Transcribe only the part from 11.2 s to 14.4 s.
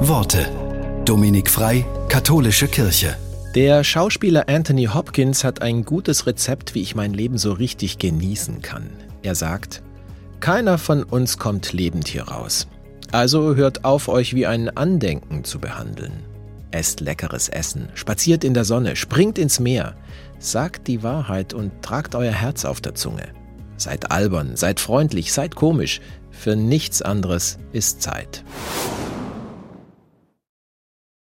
kommt lebend hier raus. Also hört auf, euch